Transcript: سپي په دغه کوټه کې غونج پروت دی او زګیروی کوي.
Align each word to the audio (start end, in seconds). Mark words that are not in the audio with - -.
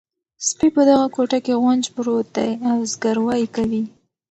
سپي 0.47 0.67
په 0.75 0.81
دغه 0.89 1.07
کوټه 1.15 1.39
کې 1.45 1.53
غونج 1.61 1.83
پروت 1.95 2.27
دی 2.35 2.51
او 2.69 2.77
زګیروی 2.91 3.43
کوي. 3.55 3.83